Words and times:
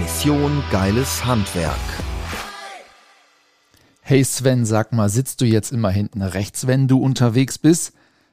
Mission 0.00 0.62
Geiles 0.70 1.26
Handwerk. 1.26 1.76
Hey 4.00 4.24
Sven, 4.24 4.64
sag 4.64 4.94
mal, 4.94 5.10
sitzt 5.10 5.42
du 5.42 5.44
jetzt 5.44 5.72
immer 5.72 5.90
hinten 5.90 6.22
rechts, 6.22 6.66
wenn 6.66 6.88
du 6.88 6.98
unterwegs 7.02 7.58
bist? 7.58 7.92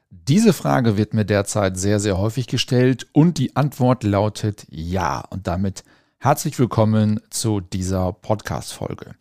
Diese 0.10 0.54
Frage 0.54 0.96
wird 0.96 1.14
mir 1.14 1.26
derzeit 1.26 1.78
sehr, 1.78 2.00
sehr 2.00 2.18
häufig 2.18 2.48
gestellt 2.48 3.08
und 3.12 3.38
die 3.38 3.58
Antwort 3.58 4.06
lautet 4.06 4.66
ja. 4.70 5.20
Und 5.30 5.48
damit 5.48 5.84
herzlich 6.20 6.58
willkommen 6.58 7.20
zu 7.32 7.60
dieser 7.60 8.14
Podcast-Folge. 8.14 9.16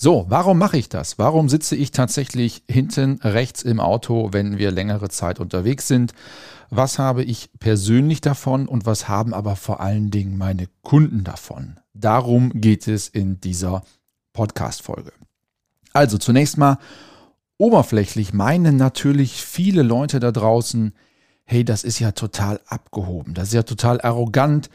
So, 0.00 0.26
warum 0.28 0.58
mache 0.58 0.78
ich 0.78 0.88
das? 0.88 1.18
Warum 1.18 1.48
sitze 1.48 1.74
ich 1.74 1.90
tatsächlich 1.90 2.62
hinten 2.70 3.18
rechts 3.24 3.62
im 3.62 3.80
Auto, 3.80 4.28
wenn 4.32 4.56
wir 4.56 4.70
längere 4.70 5.08
Zeit 5.08 5.40
unterwegs 5.40 5.88
sind? 5.88 6.12
Was 6.70 7.00
habe 7.00 7.24
ich 7.24 7.50
persönlich 7.58 8.20
davon 8.20 8.68
und 8.68 8.86
was 8.86 9.08
haben 9.08 9.34
aber 9.34 9.56
vor 9.56 9.80
allen 9.80 10.12
Dingen 10.12 10.38
meine 10.38 10.68
Kunden 10.82 11.24
davon? 11.24 11.80
Darum 11.94 12.52
geht 12.60 12.86
es 12.86 13.08
in 13.08 13.40
dieser 13.40 13.82
Podcast-Folge. 14.34 15.10
Also 15.92 16.16
zunächst 16.16 16.58
mal 16.58 16.78
oberflächlich 17.56 18.32
meinen 18.32 18.76
natürlich 18.76 19.44
viele 19.44 19.82
Leute 19.82 20.20
da 20.20 20.30
draußen, 20.30 20.94
hey, 21.42 21.64
das 21.64 21.82
ist 21.82 21.98
ja 21.98 22.12
total 22.12 22.60
abgehoben, 22.68 23.34
das 23.34 23.48
ist 23.48 23.54
ja 23.54 23.64
total 23.64 24.00
arrogant, 24.00 24.70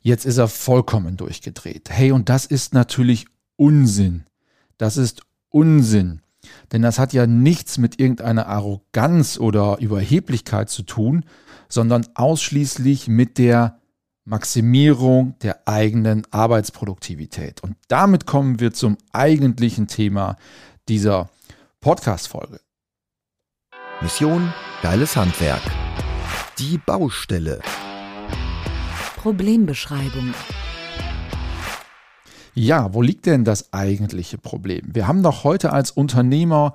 jetzt 0.00 0.24
ist 0.24 0.38
er 0.38 0.48
vollkommen 0.48 1.18
durchgedreht. 1.18 1.90
Hey, 1.90 2.10
und 2.10 2.30
das 2.30 2.46
ist 2.46 2.72
natürlich 2.72 3.26
Unsinn. 3.56 4.24
Das 4.78 4.96
ist 4.96 5.22
Unsinn. 5.48 6.22
Denn 6.72 6.82
das 6.82 6.98
hat 6.98 7.12
ja 7.12 7.26
nichts 7.26 7.78
mit 7.78 8.00
irgendeiner 8.00 8.46
Arroganz 8.46 9.38
oder 9.38 9.78
Überheblichkeit 9.78 10.70
zu 10.70 10.82
tun, 10.82 11.24
sondern 11.68 12.06
ausschließlich 12.14 13.08
mit 13.08 13.38
der 13.38 13.78
Maximierung 14.24 15.36
der 15.40 15.66
eigenen 15.66 16.22
Arbeitsproduktivität. 16.30 17.62
Und 17.62 17.76
damit 17.88 18.26
kommen 18.26 18.60
wir 18.60 18.72
zum 18.72 18.96
eigentlichen 19.12 19.88
Thema 19.88 20.36
dieser 20.88 21.30
Podcast-Folge. 21.80 22.60
Mission 24.00 24.52
Geiles 24.82 25.16
Handwerk. 25.16 25.62
Die 26.58 26.78
Baustelle. 26.78 27.60
Problembeschreibung. 29.16 30.34
Ja, 32.54 32.92
wo 32.92 33.00
liegt 33.00 33.24
denn 33.26 33.44
das 33.44 33.72
eigentliche 33.72 34.36
Problem? 34.36 34.94
Wir 34.94 35.08
haben 35.08 35.22
doch 35.22 35.42
heute 35.42 35.72
als 35.72 35.90
Unternehmer 35.90 36.74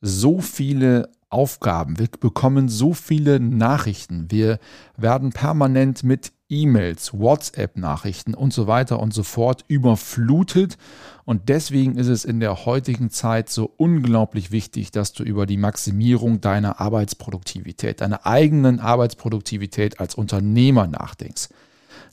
so 0.00 0.40
viele 0.40 1.10
Aufgaben, 1.28 1.98
wir 1.98 2.08
bekommen 2.20 2.68
so 2.68 2.94
viele 2.94 3.40
Nachrichten, 3.40 4.30
wir 4.30 4.58
werden 4.96 5.30
permanent 5.30 6.02
mit 6.04 6.32
E-Mails, 6.48 7.12
WhatsApp-Nachrichten 7.12 8.32
und 8.32 8.54
so 8.54 8.66
weiter 8.66 9.00
und 9.00 9.12
so 9.12 9.22
fort 9.22 9.64
überflutet. 9.68 10.78
Und 11.26 11.50
deswegen 11.50 11.96
ist 11.96 12.06
es 12.06 12.24
in 12.24 12.40
der 12.40 12.64
heutigen 12.64 13.10
Zeit 13.10 13.50
so 13.50 13.70
unglaublich 13.76 14.50
wichtig, 14.50 14.90
dass 14.90 15.12
du 15.12 15.24
über 15.24 15.44
die 15.44 15.58
Maximierung 15.58 16.40
deiner 16.40 16.80
Arbeitsproduktivität, 16.80 18.00
deiner 18.00 18.24
eigenen 18.24 18.80
Arbeitsproduktivität 18.80 20.00
als 20.00 20.14
Unternehmer 20.14 20.86
nachdenkst. 20.86 21.48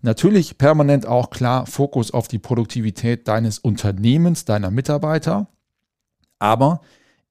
Natürlich 0.05 0.59
permanent 0.59 1.07
auch 1.07 1.31
klar 1.31 1.65
Fokus 1.65 2.11
auf 2.11 2.27
die 2.27 2.37
Produktivität 2.37 3.27
deines 3.27 3.57
Unternehmens, 3.57 4.45
deiner 4.45 4.69
Mitarbeiter, 4.69 5.47
aber 6.37 6.81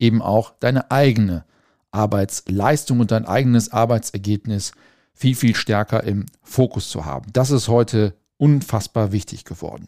eben 0.00 0.20
auch 0.20 0.54
deine 0.58 0.90
eigene 0.90 1.44
Arbeitsleistung 1.92 2.98
und 2.98 3.12
dein 3.12 3.26
eigenes 3.26 3.70
Arbeitsergebnis 3.70 4.72
viel, 5.12 5.36
viel 5.36 5.54
stärker 5.54 6.02
im 6.02 6.26
Fokus 6.42 6.90
zu 6.90 7.04
haben. 7.04 7.32
Das 7.32 7.52
ist 7.52 7.68
heute 7.68 8.14
unfassbar 8.38 9.12
wichtig 9.12 9.44
geworden. 9.44 9.86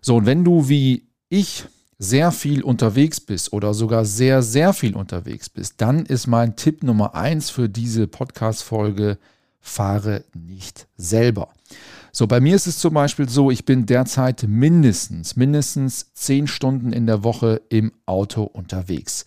So, 0.00 0.16
und 0.16 0.24
wenn 0.24 0.44
du 0.44 0.70
wie 0.70 1.10
ich 1.28 1.66
sehr 1.98 2.32
viel 2.32 2.62
unterwegs 2.62 3.20
bist 3.20 3.52
oder 3.52 3.74
sogar 3.74 4.06
sehr, 4.06 4.40
sehr 4.40 4.72
viel 4.72 4.96
unterwegs 4.96 5.50
bist, 5.50 5.74
dann 5.82 6.06
ist 6.06 6.26
mein 6.26 6.56
Tipp 6.56 6.82
Nummer 6.82 7.14
eins 7.14 7.50
für 7.50 7.68
diese 7.68 8.06
Podcast-Folge, 8.06 9.18
fahre 9.68 10.24
nicht 10.34 10.88
selber. 10.96 11.50
So, 12.12 12.26
bei 12.26 12.40
mir 12.40 12.56
ist 12.56 12.66
es 12.66 12.78
zum 12.78 12.94
Beispiel 12.94 13.28
so, 13.28 13.50
ich 13.50 13.64
bin 13.64 13.86
derzeit 13.86 14.44
mindestens, 14.48 15.36
mindestens 15.36 16.12
zehn 16.14 16.46
Stunden 16.46 16.92
in 16.92 17.06
der 17.06 17.22
Woche 17.22 17.60
im 17.68 17.92
Auto 18.06 18.42
unterwegs. 18.42 19.24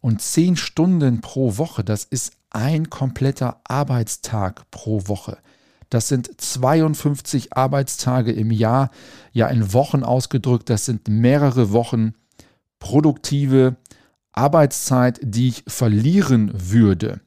Und 0.00 0.22
zehn 0.22 0.56
Stunden 0.56 1.20
pro 1.20 1.58
Woche, 1.58 1.84
das 1.84 2.04
ist 2.04 2.32
ein 2.50 2.88
kompletter 2.88 3.60
Arbeitstag 3.64 4.70
pro 4.70 5.06
Woche. 5.06 5.38
Das 5.90 6.08
sind 6.08 6.40
52 6.40 7.52
Arbeitstage 7.56 8.32
im 8.32 8.50
Jahr, 8.52 8.90
ja 9.32 9.48
in 9.48 9.72
Wochen 9.72 10.04
ausgedrückt, 10.04 10.70
das 10.70 10.84
sind 10.84 11.08
mehrere 11.08 11.72
Wochen 11.72 12.14
produktive 12.78 13.76
Arbeitszeit, 14.32 15.20
die 15.22 15.48
ich 15.48 15.64
verlieren 15.66 16.52
würde, 16.54 17.20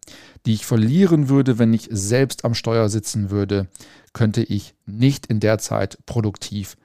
die 0.46 0.54
ich 0.54 0.66
verlieren 0.66 1.30
würde, 1.30 1.60
wenn 1.60 1.74
ich 1.74 1.88
selbst 1.92 2.46
am 2.46 2.54
Steuer 2.54 2.90
sitzen 2.90 3.30
würde, 3.30 3.68
könnte 4.14 4.44
ich 4.44 4.76
nicht 4.86 5.26
in 5.28 5.40
der 5.40 5.58
Zeit 5.58 5.98
produktiv 6.06 6.78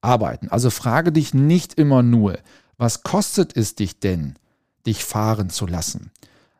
arbeiten. 0.00 0.48
Also 0.48 0.70
frage 0.70 1.12
dich 1.12 1.34
nicht 1.34 1.74
immer 1.74 2.02
nur, 2.02 2.38
was 2.78 3.02
kostet 3.02 3.56
es 3.56 3.74
dich 3.74 3.98
denn, 4.00 4.34
dich 4.86 5.04
fahren 5.04 5.50
zu 5.50 5.66
lassen? 5.66 6.10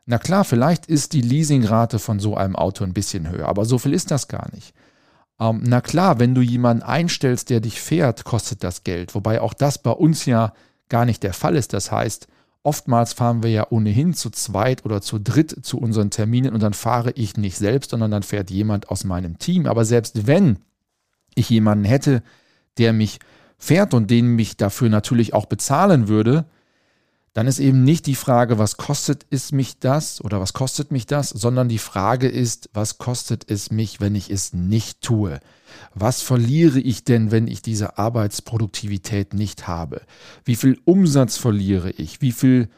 Na 0.05 0.17
klar, 0.17 0.45
vielleicht 0.45 0.85
ist 0.85 1.13
die 1.13 1.21
Leasingrate 1.21 1.99
von 1.99 2.19
so 2.19 2.35
einem 2.35 2.55
Auto 2.55 2.83
ein 2.83 2.93
bisschen 2.93 3.29
höher, 3.29 3.47
aber 3.47 3.65
so 3.65 3.77
viel 3.77 3.93
ist 3.93 4.09
das 4.09 4.27
gar 4.27 4.49
nicht. 4.53 4.73
Ähm, 5.39 5.61
na 5.65 5.81
klar, 5.81 6.19
wenn 6.19 6.33
du 6.33 6.41
jemanden 6.41 6.83
einstellst, 6.83 7.49
der 7.49 7.59
dich 7.59 7.81
fährt, 7.81 8.23
kostet 8.23 8.63
das 8.63 8.83
Geld, 8.83 9.13
wobei 9.15 9.41
auch 9.41 9.53
das 9.53 9.77
bei 9.77 9.91
uns 9.91 10.25
ja 10.25 10.53
gar 10.89 11.05
nicht 11.05 11.23
der 11.23 11.33
Fall 11.33 11.55
ist. 11.55 11.73
Das 11.73 11.91
heißt, 11.91 12.27
oftmals 12.63 13.13
fahren 13.13 13.43
wir 13.43 13.49
ja 13.49 13.67
ohnehin 13.69 14.13
zu 14.13 14.29
zweit 14.29 14.85
oder 14.85 15.01
zu 15.01 15.19
dritt 15.19 15.65
zu 15.65 15.79
unseren 15.79 16.09
Terminen 16.09 16.53
und 16.53 16.61
dann 16.61 16.73
fahre 16.73 17.11
ich 17.11 17.37
nicht 17.37 17.57
selbst, 17.57 17.91
sondern 17.91 18.11
dann 18.11 18.23
fährt 18.23 18.49
jemand 18.49 18.89
aus 18.89 19.03
meinem 19.03 19.39
Team. 19.39 19.65
Aber 19.65 19.85
selbst 19.85 20.27
wenn 20.27 20.59
ich 21.35 21.49
jemanden 21.49 21.85
hätte, 21.85 22.23
der 22.77 22.93
mich 22.93 23.19
fährt 23.57 23.93
und 23.93 24.11
den 24.11 24.35
mich 24.35 24.57
dafür 24.57 24.89
natürlich 24.89 25.33
auch 25.33 25.45
bezahlen 25.45 26.07
würde, 26.07 26.45
dann 27.37 27.45
ist 27.45 27.59
eben 27.59 27.83
nicht 27.83 28.07
die 28.07 28.15
Frage, 28.15 28.57
was 28.57 28.77
kostet 28.77 29.27
es 29.29 29.51
mich 29.51 29.77
das 29.77 30.25
oder 30.25 30.39
was 30.39 30.53
kostet 30.53 30.91
mich 30.91 31.05
das, 31.05 31.29
sondern 31.29 31.69
die 31.69 31.77
Frage 31.77 32.27
ist, 32.27 32.71
was 32.73 32.97
kostet 32.97 33.47
es 33.47 33.69
mich, 33.69 34.01
wenn 34.01 34.15
ich 34.15 34.31
es 34.31 34.53
nicht 34.53 35.03
tue? 35.03 35.39
Was 35.93 36.23
verliere 36.23 36.79
ich 36.79 37.03
denn, 37.03 37.29
wenn 37.29 37.47
ich 37.47 37.61
diese 37.61 37.99
Arbeitsproduktivität 37.99 39.35
nicht 39.35 39.67
habe? 39.67 40.01
Wie 40.45 40.55
viel 40.55 40.79
Umsatz 40.83 41.37
verliere 41.37 41.91
ich? 41.91 42.23
Wie 42.23 42.31
viel 42.31 42.69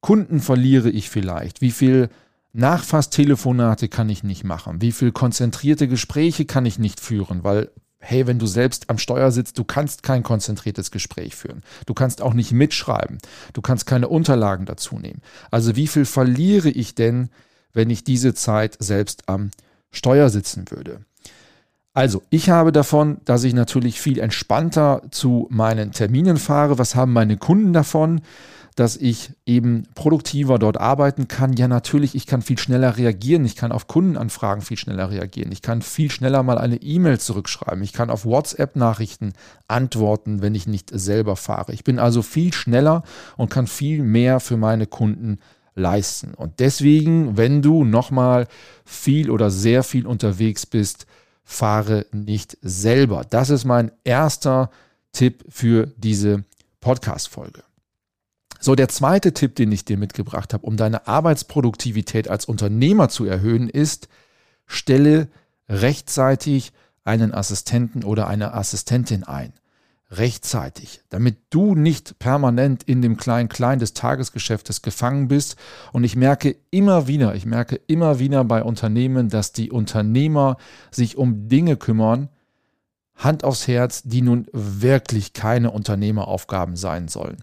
Kunden 0.00 0.40
verliere 0.40 0.90
ich 0.90 1.10
vielleicht? 1.10 1.60
Wie 1.60 1.70
viel 1.70 2.08
Nachfasstelefonate 2.52 3.88
kann 3.88 4.08
ich 4.08 4.24
nicht 4.24 4.42
machen? 4.42 4.80
Wie 4.80 4.90
viel 4.90 5.12
konzentrierte 5.12 5.86
Gespräche 5.86 6.44
kann 6.44 6.66
ich 6.66 6.80
nicht 6.80 6.98
führen, 6.98 7.44
weil 7.44 7.70
hey, 8.00 8.26
wenn 8.26 8.38
du 8.38 8.46
selbst 8.46 8.90
am 8.90 8.98
Steuer 8.98 9.30
sitzt, 9.30 9.58
du 9.58 9.64
kannst 9.64 10.02
kein 10.02 10.22
konzentriertes 10.22 10.90
Gespräch 10.90 11.34
führen. 11.34 11.62
Du 11.86 11.94
kannst 11.94 12.22
auch 12.22 12.34
nicht 12.34 12.52
mitschreiben. 12.52 13.18
Du 13.52 13.60
kannst 13.60 13.86
keine 13.86 14.08
Unterlagen 14.08 14.66
dazu 14.66 14.98
nehmen. 14.98 15.20
Also 15.50 15.76
wie 15.76 15.86
viel 15.86 16.04
verliere 16.04 16.70
ich 16.70 16.94
denn, 16.94 17.30
wenn 17.72 17.90
ich 17.90 18.04
diese 18.04 18.34
Zeit 18.34 18.76
selbst 18.78 19.28
am 19.28 19.50
Steuer 19.90 20.30
sitzen 20.30 20.70
würde? 20.70 21.00
Also, 21.94 22.22
ich 22.30 22.48
habe 22.48 22.70
davon, 22.70 23.18
dass 23.24 23.42
ich 23.42 23.54
natürlich 23.54 24.00
viel 24.00 24.20
entspannter 24.20 25.02
zu 25.10 25.48
meinen 25.50 25.90
Terminen 25.90 26.36
fahre. 26.36 26.78
Was 26.78 26.94
haben 26.94 27.12
meine 27.12 27.36
Kunden 27.38 27.72
davon? 27.72 28.20
Dass 28.78 28.96
ich 28.96 29.32
eben 29.44 29.88
produktiver 29.96 30.60
dort 30.60 30.78
arbeiten 30.78 31.26
kann. 31.26 31.54
Ja, 31.54 31.66
natürlich, 31.66 32.14
ich 32.14 32.26
kann 32.26 32.42
viel 32.42 32.58
schneller 32.58 32.96
reagieren. 32.96 33.44
Ich 33.44 33.56
kann 33.56 33.72
auf 33.72 33.88
Kundenanfragen 33.88 34.62
viel 34.62 34.76
schneller 34.76 35.10
reagieren. 35.10 35.50
Ich 35.50 35.62
kann 35.62 35.82
viel 35.82 36.12
schneller 36.12 36.44
mal 36.44 36.58
eine 36.58 36.76
E-Mail 36.76 37.18
zurückschreiben. 37.18 37.82
Ich 37.82 37.92
kann 37.92 38.08
auf 38.08 38.24
WhatsApp-Nachrichten 38.24 39.32
antworten, 39.66 40.42
wenn 40.42 40.54
ich 40.54 40.68
nicht 40.68 40.90
selber 40.92 41.34
fahre. 41.34 41.72
Ich 41.72 41.82
bin 41.82 41.98
also 41.98 42.22
viel 42.22 42.52
schneller 42.52 43.02
und 43.36 43.50
kann 43.50 43.66
viel 43.66 44.04
mehr 44.04 44.38
für 44.38 44.56
meine 44.56 44.86
Kunden 44.86 45.40
leisten. 45.74 46.34
Und 46.34 46.60
deswegen, 46.60 47.36
wenn 47.36 47.62
du 47.62 47.84
nochmal 47.84 48.46
viel 48.84 49.30
oder 49.30 49.50
sehr 49.50 49.82
viel 49.82 50.06
unterwegs 50.06 50.66
bist, 50.66 51.06
fahre 51.42 52.06
nicht 52.12 52.56
selber. 52.62 53.24
Das 53.28 53.50
ist 53.50 53.64
mein 53.64 53.90
erster 54.04 54.70
Tipp 55.12 55.44
für 55.48 55.88
diese 55.96 56.44
Podcast-Folge. 56.80 57.67
So, 58.60 58.74
der 58.74 58.88
zweite 58.88 59.32
Tipp, 59.32 59.54
den 59.54 59.70
ich 59.70 59.84
dir 59.84 59.96
mitgebracht 59.96 60.52
habe, 60.52 60.66
um 60.66 60.76
deine 60.76 61.06
Arbeitsproduktivität 61.06 62.28
als 62.28 62.44
Unternehmer 62.44 63.08
zu 63.08 63.24
erhöhen, 63.24 63.68
ist, 63.68 64.08
stelle 64.66 65.28
rechtzeitig 65.68 66.72
einen 67.04 67.32
Assistenten 67.32 68.04
oder 68.04 68.26
eine 68.26 68.54
Assistentin 68.54 69.24
ein. 69.24 69.52
Rechtzeitig, 70.10 71.02
damit 71.10 71.36
du 71.50 71.74
nicht 71.74 72.18
permanent 72.18 72.82
in 72.82 73.02
dem 73.02 73.18
Klein-Klein 73.18 73.78
des 73.78 73.92
Tagesgeschäftes 73.92 74.80
gefangen 74.80 75.28
bist. 75.28 75.56
Und 75.92 76.02
ich 76.02 76.16
merke 76.16 76.56
immer 76.70 77.06
wieder, 77.06 77.34
ich 77.34 77.44
merke 77.44 77.76
immer 77.86 78.18
wieder 78.18 78.42
bei 78.44 78.62
Unternehmen, 78.62 79.28
dass 79.28 79.52
die 79.52 79.70
Unternehmer 79.70 80.56
sich 80.90 81.18
um 81.18 81.48
Dinge 81.48 81.76
kümmern, 81.76 82.30
Hand 83.18 83.42
aufs 83.42 83.66
Herz, 83.66 84.02
die 84.04 84.22
nun 84.22 84.46
wirklich 84.52 85.32
keine 85.32 85.72
Unternehmeraufgaben 85.72 86.76
sein 86.76 87.08
sollen. 87.08 87.38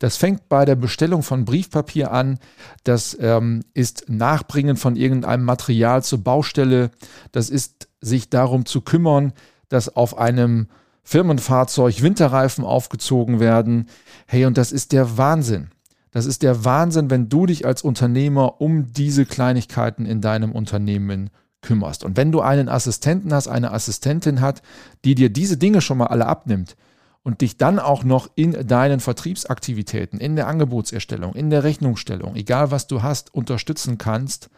Das 0.00 0.16
fängt 0.16 0.48
bei 0.48 0.64
der 0.64 0.74
Bestellung 0.74 1.22
von 1.22 1.44
Briefpapier 1.44 2.10
an, 2.10 2.38
das 2.82 3.16
ähm, 3.20 3.62
ist 3.72 4.08
Nachbringen 4.08 4.76
von 4.76 4.96
irgendeinem 4.96 5.44
Material 5.44 6.02
zur 6.02 6.22
Baustelle, 6.22 6.90
das 7.30 7.48
ist 7.48 7.88
sich 8.00 8.28
darum 8.28 8.66
zu 8.66 8.80
kümmern, 8.80 9.32
dass 9.68 9.94
auf 9.94 10.18
einem 10.18 10.66
Firmenfahrzeug 11.04 12.02
Winterreifen 12.02 12.64
aufgezogen 12.64 13.40
werden. 13.40 13.88
Hey, 14.26 14.46
und 14.46 14.58
das 14.58 14.72
ist 14.72 14.92
der 14.92 15.16
Wahnsinn. 15.16 15.70
Das 16.10 16.26
ist 16.26 16.42
der 16.42 16.64
Wahnsinn, 16.64 17.08
wenn 17.08 17.28
du 17.28 17.46
dich 17.46 17.66
als 17.66 17.82
Unternehmer 17.82 18.60
um 18.60 18.92
diese 18.92 19.26
Kleinigkeiten 19.26 20.06
in 20.06 20.20
deinem 20.20 20.50
Unternehmen 20.50 21.30
kümmerst. 21.62 22.04
Und 22.04 22.16
wenn 22.16 22.32
du 22.32 22.40
einen 22.40 22.68
Assistenten 22.68 23.32
hast, 23.32 23.48
eine 23.48 23.72
Assistentin 23.72 24.40
hat, 24.40 24.62
die 25.04 25.14
dir 25.14 25.30
diese 25.30 25.56
Dinge 25.56 25.80
schon 25.80 25.98
mal 25.98 26.06
alle 26.06 26.26
abnimmt 26.26 26.76
und 27.22 27.40
dich 27.42 27.56
dann 27.56 27.78
auch 27.78 28.02
noch 28.02 28.30
in 28.34 28.66
deinen 28.66 29.00
Vertriebsaktivitäten, 29.00 30.18
in 30.20 30.36
der 30.36 30.46
Angebotserstellung, 30.46 31.34
in 31.34 31.50
der 31.50 31.64
Rechnungsstellung, 31.64 32.36
egal 32.36 32.70
was 32.70 32.86
du 32.86 33.02
hast, 33.02 33.34
unterstützen 33.34 33.98
kannst, 33.98 34.48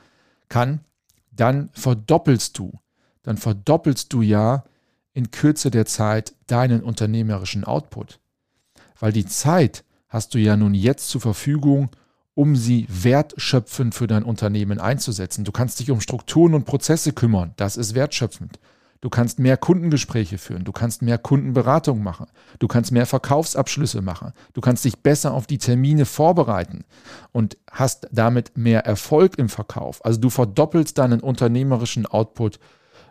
kann, 0.49 0.81
dann 1.33 1.71
verdoppelst 1.73 2.59
du, 2.59 2.79
dann 3.23 3.37
verdoppelst 3.37 4.13
du 4.13 4.23
ja 4.23 4.65
in 5.13 5.31
Kürze 5.31 5.71
der 5.71 5.87
Zeit 5.87 6.35
deinen 6.47 6.83
unternehmerischen 6.83 7.65
Output. 7.65 8.21
Weil 8.99 9.13
die 9.13 9.27
Zeit 9.27 9.85
hast 10.09 10.35
du 10.35 10.39
ja 10.39 10.57
nun 10.57 10.75
jetzt 10.75 11.09
zur 11.09 11.21
Verfügung, 11.21 11.91
um 12.35 12.57
sie 12.57 12.87
wertschöpfend 12.89 13.95
für 13.95 14.07
dein 14.07 14.23
Unternehmen 14.23 14.81
einzusetzen. 14.81 15.45
Du 15.45 15.53
kannst 15.53 15.81
dich 15.81 15.91
um 15.91 16.01
Strukturen 16.01 16.55
und 16.55 16.65
Prozesse 16.65 17.13
kümmern. 17.13 17.53
Das 17.57 17.77
ist 17.77 17.95
wertschöpfend. 17.95 18.59
Du 19.03 19.11
kannst 19.11 19.41
mehr 19.41 19.57
Kundengespräche 19.57 20.39
führen. 20.39 20.65
Du 20.65 20.71
kannst 20.71 21.03
mehr 21.03 21.19
Kundenberatung 21.19 22.05
machen. 22.05 22.27
Du 22.61 22.69
kannst 22.69 22.93
mehr 22.93 23.05
Verkaufsabschlüsse 23.05 24.01
machen. 24.01 24.33
Du 24.53 24.61
kannst 24.61 24.85
dich 24.85 25.01
besser 25.01 25.35
auf 25.35 25.49
die 25.49 25.59
Termine 25.59 26.07
vorbereiten 26.07 26.85
und 27.33 27.59
hast 27.71 28.09
damit 28.13 28.57
mehr 28.57 28.87
Erfolg 28.87 29.39
im 29.39 29.49
Verkauf. 29.49 30.05
Also 30.05 30.21
du 30.21 30.31
verdoppelst 30.31 30.99
deinen 30.99 31.21
unternehmerischen 31.21 32.07
Output 32.07 32.61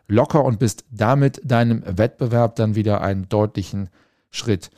locker 0.08 0.46
und 0.46 0.60
bist 0.60 0.86
damit 0.90 1.42
deinem 1.44 1.84
Wettbewerb 1.86 2.56
dann 2.56 2.76
wieder 2.76 3.02
einen 3.02 3.28
deutlichen 3.28 3.90
Schritt 4.30 4.72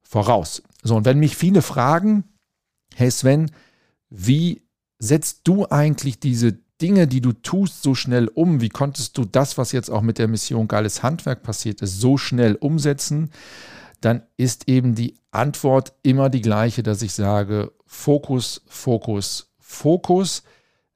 voraus. 0.00 0.62
So, 0.84 0.94
und 0.94 1.04
wenn 1.04 1.18
mich 1.18 1.36
viele 1.36 1.62
fragen, 1.62 2.24
hey 2.94 3.10
Sven, 3.10 3.50
wie 4.14 4.62
setzt 4.98 5.40
du 5.44 5.66
eigentlich 5.68 6.20
diese 6.20 6.58
Dinge, 6.82 7.06
die 7.06 7.22
du 7.22 7.32
tust, 7.32 7.82
so 7.82 7.94
schnell 7.94 8.28
um? 8.28 8.60
Wie 8.60 8.68
konntest 8.68 9.16
du 9.16 9.24
das, 9.24 9.56
was 9.56 9.72
jetzt 9.72 9.88
auch 9.88 10.02
mit 10.02 10.18
der 10.18 10.28
Mission 10.28 10.68
Geiles 10.68 11.02
Handwerk 11.02 11.42
passiert 11.42 11.80
ist, 11.80 11.98
so 11.98 12.18
schnell 12.18 12.56
umsetzen? 12.56 13.30
Dann 14.02 14.22
ist 14.36 14.68
eben 14.68 14.94
die 14.94 15.14
Antwort 15.30 15.94
immer 16.02 16.28
die 16.28 16.42
gleiche, 16.42 16.82
dass 16.82 17.00
ich 17.02 17.14
sage, 17.14 17.72
Fokus, 17.86 18.62
Fokus, 18.66 19.54
Fokus. 19.58 20.42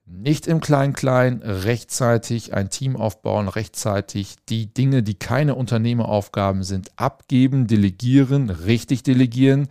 Nicht 0.05 0.47
im 0.47 0.61
Klein-Klein, 0.61 1.43
rechtzeitig 1.43 2.55
ein 2.55 2.71
Team 2.71 2.97
aufbauen, 2.97 3.49
rechtzeitig 3.49 4.37
die 4.49 4.73
Dinge, 4.73 5.03
die 5.03 5.15
keine 5.15 5.55
Unternehmeraufgaben 5.57 6.63
sind, 6.63 6.91
abgeben, 6.97 7.67
delegieren, 7.67 8.51
richtig 8.51 9.03
delegieren. 9.03 9.69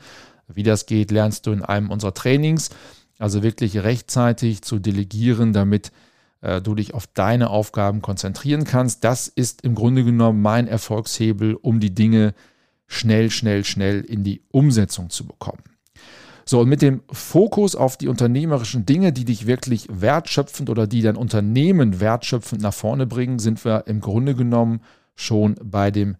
Wie 0.47 0.63
das 0.63 0.87
geht, 0.87 1.11
lernst 1.11 1.47
du 1.47 1.51
in 1.51 1.61
einem 1.61 1.89
unserer 1.89 2.13
Trainings. 2.13 2.69
Also 3.17 3.43
wirklich 3.43 3.77
rechtzeitig 3.77 4.61
zu 4.61 4.79
delegieren, 4.79 5.53
damit 5.53 5.91
äh, 6.41 6.61
du 6.61 6.75
dich 6.75 6.93
auf 6.93 7.07
deine 7.07 7.49
Aufgaben 7.49 8.01
konzentrieren 8.01 8.65
kannst. 8.65 9.03
Das 9.03 9.27
ist 9.27 9.61
im 9.61 9.75
Grunde 9.75 10.03
genommen 10.03 10.41
mein 10.41 10.67
Erfolgshebel, 10.67 11.55
um 11.55 11.79
die 11.79 11.93
Dinge 11.93 12.33
schnell, 12.87 13.31
schnell, 13.31 13.63
schnell 13.63 14.01
in 14.01 14.23
die 14.23 14.41
Umsetzung 14.51 15.09
zu 15.09 15.25
bekommen. 15.25 15.63
So, 16.47 16.59
und 16.59 16.69
mit 16.69 16.83
dem 16.83 17.01
Fokus 17.11 17.75
auf 17.75 17.97
die 17.97 18.07
unternehmerischen 18.07 18.85
Dinge, 18.85 19.11
die 19.11 19.25
dich 19.25 19.47
wirklich 19.47 19.87
wertschöpfend 19.89 20.69
oder 20.69 20.85
die 20.85 21.01
dein 21.01 21.15
Unternehmen 21.15 21.99
wertschöpfend 21.99 22.61
nach 22.61 22.73
vorne 22.73 23.07
bringen, 23.07 23.39
sind 23.39 23.65
wir 23.65 23.87
im 23.87 23.99
Grunde 23.99 24.35
genommen 24.35 24.81
schon 25.15 25.55
bei 25.63 25.89
dem 25.89 26.17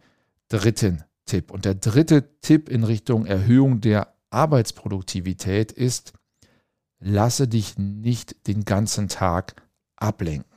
dritten 0.49 1.03
Tipp. 1.25 1.51
Und 1.51 1.65
der 1.65 1.75
dritte 1.75 2.39
Tipp 2.41 2.69
in 2.69 2.83
Richtung 2.83 3.27
Erhöhung 3.27 3.81
der 3.81 4.15
Arbeitsproduktivität 4.31 5.71
ist, 5.71 6.13
lasse 6.99 7.47
dich 7.47 7.77
nicht 7.77 8.47
den 8.47 8.65
ganzen 8.65 9.07
Tag 9.07 9.61
ablenken. 9.95 10.55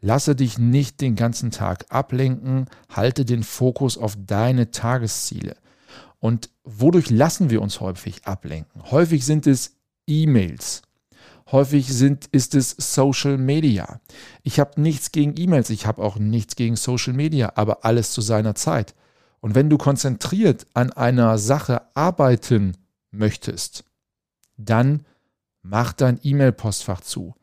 Lasse 0.00 0.36
dich 0.36 0.58
nicht 0.58 1.00
den 1.00 1.16
ganzen 1.16 1.50
Tag 1.50 1.86
ablenken, 1.88 2.66
halte 2.90 3.24
den 3.24 3.42
Fokus 3.42 3.96
auf 3.96 4.16
deine 4.18 4.70
Tagesziele. 4.70 5.56
Und 6.18 6.50
wodurch 6.64 7.10
lassen 7.10 7.50
wir 7.50 7.62
uns 7.62 7.80
häufig 7.80 8.26
ablenken? 8.26 8.90
Häufig 8.90 9.24
sind 9.24 9.46
es 9.46 9.76
E-Mails. 10.06 10.82
Häufig 11.52 11.86
sind, 11.92 12.26
ist 12.26 12.54
es 12.54 12.70
Social 12.70 13.38
Media. 13.38 14.00
Ich 14.42 14.58
habe 14.58 14.80
nichts 14.80 15.12
gegen 15.12 15.34
E-Mails, 15.36 15.70
ich 15.70 15.86
habe 15.86 16.02
auch 16.02 16.16
nichts 16.16 16.56
gegen 16.56 16.74
Social 16.76 17.12
Media, 17.12 17.52
aber 17.54 17.84
alles 17.84 18.10
zu 18.10 18.20
seiner 18.20 18.56
Zeit. 18.56 18.94
Und 19.40 19.54
wenn 19.54 19.70
du 19.70 19.78
konzentriert 19.78 20.66
an 20.74 20.92
einer 20.92 21.38
Sache 21.38 21.82
arbeiten 21.94 22.76
möchtest, 23.12 23.84
dann 24.56 25.06
Mach 25.68 25.92
dein 25.92 26.20
E-Mail-Postfach 26.22 27.00
zu. 27.00 27.34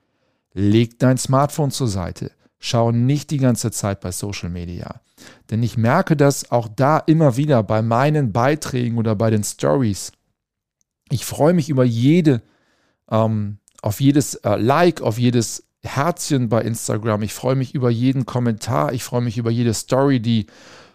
Leg 0.54 0.98
dein 1.00 1.18
Smartphone 1.18 1.72
zur 1.72 1.90
Seite. 1.90 2.31
Schau 2.58 2.92
nicht 2.92 3.31
die 3.31 3.38
ganze 3.38 3.70
Zeit 3.72 4.00
bei 4.00 4.14
Social 4.14 4.50
Media. 4.50 5.02
Denn 5.50 5.62
ich 5.62 5.75
merke 5.75 6.16
das 6.16 6.50
auch 6.50 6.70
da 6.70 7.00
immer 7.00 7.36
wieder 7.36 7.64
bei 7.64 7.81
meinen 7.81 8.31
Beiträgen 8.31 8.98
oder 8.98 9.16
bei 9.16 9.30
den 9.30 9.44
Stories. 9.44 10.14
Ich 11.09 11.26
freue 11.26 11.54
mich 11.54 11.69
über 11.69 11.83
jede, 11.83 12.42
ähm, 13.12 13.57
auf 13.81 14.00
jedes 14.00 14.36
äh, 14.36 14.56
Like, 14.56 15.02
auf 15.02 15.19
jedes 15.19 15.66
Herzchen 15.83 16.47
bei 16.47 16.62
Instagram. 16.62 17.24
Ich 17.24 17.33
freue 17.33 17.56
mich 17.56 17.76
über 17.76 17.90
jeden 17.90 18.26
Kommentar. 18.26 18.94
Ich 18.94 19.04
freue 19.04 19.21
mich 19.21 19.38
über 19.38 19.52
jede 19.52 19.74
Story, 19.74 20.21
die 20.21 20.45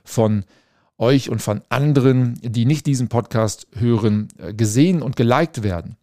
von 0.02 0.44
euch 0.96 1.28
und 1.28 1.42
von 1.42 1.60
anderen, 1.68 2.40
die 2.42 2.64
nicht 2.64 2.86
diesen 2.86 3.08
Podcast 3.08 3.66
hören, 3.74 4.28
äh, 4.38 4.54
gesehen 4.54 5.02
und 5.02 5.16
geliked 5.16 5.62
werden 5.62 5.98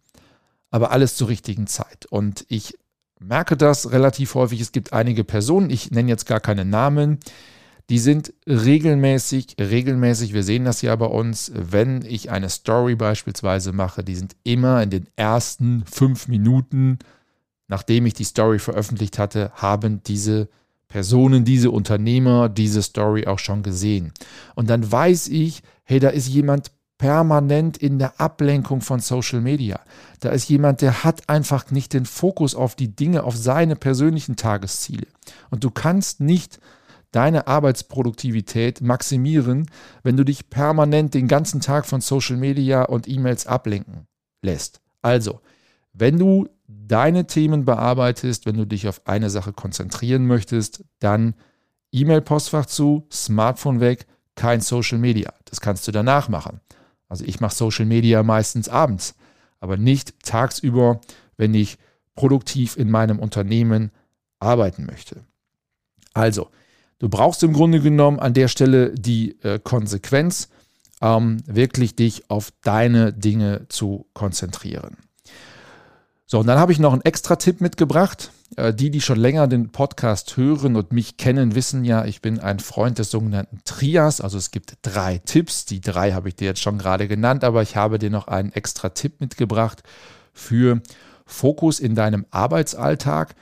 aber 0.76 0.92
alles 0.92 1.16
zur 1.16 1.28
richtigen 1.28 1.66
Zeit. 1.66 2.04
Und 2.10 2.44
ich 2.48 2.78
merke 3.18 3.56
das 3.56 3.92
relativ 3.92 4.34
häufig. 4.34 4.60
Es 4.60 4.72
gibt 4.72 4.92
einige 4.92 5.24
Personen, 5.24 5.70
ich 5.70 5.90
nenne 5.90 6.10
jetzt 6.10 6.26
gar 6.26 6.38
keine 6.38 6.66
Namen, 6.66 7.18
die 7.88 7.98
sind 7.98 8.34
regelmäßig, 8.46 9.56
regelmäßig, 9.58 10.34
wir 10.34 10.42
sehen 10.42 10.66
das 10.66 10.82
ja 10.82 10.94
bei 10.96 11.06
uns, 11.06 11.50
wenn 11.54 12.04
ich 12.04 12.30
eine 12.30 12.50
Story 12.50 12.94
beispielsweise 12.94 13.72
mache, 13.72 14.04
die 14.04 14.16
sind 14.16 14.36
immer 14.44 14.82
in 14.82 14.90
den 14.90 15.06
ersten 15.16 15.82
fünf 15.90 16.28
Minuten, 16.28 16.98
nachdem 17.68 18.04
ich 18.04 18.12
die 18.12 18.24
Story 18.24 18.58
veröffentlicht 18.58 19.18
hatte, 19.18 19.50
haben 19.54 20.02
diese 20.02 20.50
Personen, 20.88 21.46
diese 21.46 21.70
Unternehmer 21.70 22.50
diese 22.50 22.82
Story 22.82 23.26
auch 23.26 23.38
schon 23.38 23.62
gesehen. 23.62 24.12
Und 24.56 24.68
dann 24.68 24.92
weiß 24.92 25.28
ich, 25.28 25.62
hey, 25.84 26.00
da 26.00 26.10
ist 26.10 26.28
jemand 26.28 26.72
permanent 26.98 27.76
in 27.76 27.98
der 27.98 28.20
Ablenkung 28.20 28.80
von 28.80 29.00
Social 29.00 29.40
Media. 29.40 29.80
Da 30.20 30.30
ist 30.30 30.48
jemand, 30.48 30.80
der 30.80 31.04
hat 31.04 31.28
einfach 31.28 31.70
nicht 31.70 31.92
den 31.92 32.06
Fokus 32.06 32.54
auf 32.54 32.74
die 32.74 32.94
Dinge, 32.94 33.24
auf 33.24 33.36
seine 33.36 33.76
persönlichen 33.76 34.36
Tagesziele. 34.36 35.06
Und 35.50 35.64
du 35.64 35.70
kannst 35.70 36.20
nicht 36.20 36.58
deine 37.12 37.46
Arbeitsproduktivität 37.46 38.80
maximieren, 38.80 39.70
wenn 40.02 40.16
du 40.16 40.24
dich 40.24 40.50
permanent 40.50 41.14
den 41.14 41.28
ganzen 41.28 41.60
Tag 41.60 41.86
von 41.86 42.00
Social 42.00 42.36
Media 42.36 42.82
und 42.82 43.08
E-Mails 43.08 43.46
ablenken 43.46 44.06
lässt. 44.42 44.80
Also, 45.02 45.40
wenn 45.92 46.18
du 46.18 46.48
deine 46.66 47.26
Themen 47.26 47.64
bearbeitest, 47.64 48.46
wenn 48.46 48.56
du 48.56 48.66
dich 48.66 48.88
auf 48.88 49.06
eine 49.06 49.30
Sache 49.30 49.52
konzentrieren 49.52 50.26
möchtest, 50.26 50.84
dann 50.98 51.34
E-Mail-Postfach 51.92 52.66
zu, 52.66 53.06
Smartphone 53.10 53.80
weg, 53.80 54.06
kein 54.34 54.60
Social 54.60 54.98
Media. 54.98 55.32
Das 55.46 55.60
kannst 55.60 55.86
du 55.88 55.92
danach 55.92 56.28
machen. 56.28 56.60
Also 57.08 57.24
ich 57.24 57.40
mache 57.40 57.54
Social 57.54 57.86
Media 57.86 58.22
meistens 58.22 58.68
abends, 58.68 59.14
aber 59.60 59.76
nicht 59.76 60.14
tagsüber, 60.24 61.00
wenn 61.36 61.54
ich 61.54 61.78
produktiv 62.14 62.76
in 62.76 62.90
meinem 62.90 63.18
Unternehmen 63.18 63.90
arbeiten 64.40 64.86
möchte. 64.86 65.24
Also, 66.14 66.48
du 66.98 67.08
brauchst 67.08 67.42
im 67.42 67.52
Grunde 67.52 67.80
genommen 67.80 68.18
an 68.18 68.34
der 68.34 68.48
Stelle 68.48 68.92
die 68.94 69.40
äh, 69.42 69.58
Konsequenz. 69.62 70.48
ähm, 71.02 71.42
wirklich 71.46 71.94
dich 71.94 72.30
auf 72.30 72.52
deine 72.62 73.12
Dinge 73.12 73.66
zu 73.68 74.06
konzentrieren. 74.14 74.96
So, 76.28 76.40
und 76.40 76.48
dann 76.48 76.58
habe 76.58 76.72
ich 76.72 76.80
noch 76.80 76.92
einen 76.92 77.02
extra 77.02 77.36
Tipp 77.36 77.60
mitgebracht. 77.60 78.32
Äh, 78.56 78.74
die, 78.74 78.90
die 78.90 79.00
schon 79.00 79.18
länger 79.18 79.46
den 79.46 79.70
Podcast 79.70 80.36
hören 80.36 80.74
und 80.74 80.92
mich 80.92 81.16
kennen, 81.16 81.54
wissen 81.54 81.84
ja, 81.84 82.04
ich 82.04 82.20
bin 82.20 82.40
ein 82.40 82.58
Freund 82.58 82.98
des 82.98 83.12
sogenannten 83.12 83.60
Trias. 83.64 84.20
Also 84.20 84.36
es 84.36 84.50
gibt 84.50 84.74
drei 84.82 85.18
Tipps. 85.18 85.66
Die 85.66 85.80
drei 85.80 86.12
habe 86.12 86.28
ich 86.28 86.34
dir 86.34 86.46
jetzt 86.46 86.60
schon 86.60 86.78
gerade 86.78 87.06
genannt, 87.06 87.44
aber 87.44 87.62
ich 87.62 87.76
habe 87.76 88.00
dir 88.00 88.10
noch 88.10 88.26
einen 88.26 88.52
extra 88.52 88.88
Tipp 88.88 89.20
mitgebracht 89.20 89.84
für 90.32 90.80
Fokus 91.26 91.78
in 91.78 91.94
deinem 91.94 92.26
Arbeitsalltag. 92.32 93.36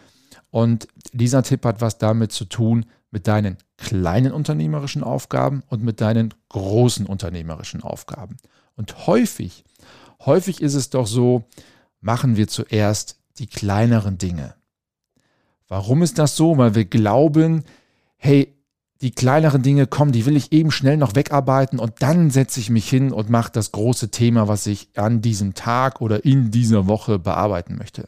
Und 0.51 0.87
dieser 1.13 1.43
Tipp 1.43 1.65
hat 1.65 1.81
was 1.81 1.97
damit 1.97 2.33
zu 2.33 2.45
tun 2.45 2.85
mit 3.11 3.27
deinen 3.27 3.57
kleinen 3.79 4.33
unternehmerischen 4.33 5.03
Aufgaben 5.03 5.63
und 5.69 5.83
mit 5.83 6.03
deinen 6.03 6.35
großen 6.51 7.07
unternehmerischen 7.07 7.83
Aufgaben. 7.83 8.37
Und 8.77 9.07
häufig, 9.07 9.65
häufig 10.25 10.61
ist 10.61 10.75
es 10.75 10.91
doch 10.91 11.07
so, 11.07 11.45
machen 12.05 12.37
wir 12.37 12.49
zuerst 12.49 13.19
die 13.39 13.47
kleineren 13.47 14.19
Dinge. 14.19 14.55
Warum 15.69 16.03
ist 16.03 16.19
das 16.19 16.37
so? 16.37 16.59
Weil 16.59 16.75
wir 16.75 16.85
glauben, 16.85 17.65
hey, 18.17 18.55
die 19.01 19.11
kleineren 19.11 19.63
Dinge 19.63 19.87
kommen, 19.87 20.13
die 20.13 20.27
will 20.27 20.37
ich 20.37 20.53
eben 20.53 20.71
schnell 20.71 20.97
noch 20.97 21.15
wegarbeiten 21.15 21.79
und 21.79 21.95
dann 22.01 22.31
setze 22.31 22.61
ich 22.61 22.71
mich 22.71 22.89
hin 22.89 23.13
und 23.13 23.31
mache 23.31 23.51
das 23.53 23.73
große 23.73 24.11
Thema, 24.11 24.49
was 24.49 24.67
ich 24.67 24.91
an 24.97 25.21
diesem 25.21 25.55
Tag 25.55 26.01
oder 26.01 26.25
in 26.25 26.51
dieser 26.51 26.87
Woche 26.87 27.19
bearbeiten 27.19 27.77
möchte. 27.77 28.07